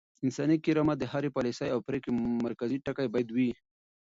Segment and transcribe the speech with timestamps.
[0.25, 2.11] انساني کرامت د هرې پاليسۍ او پرېکړې
[2.45, 3.51] مرکزي ټکی بايد وي.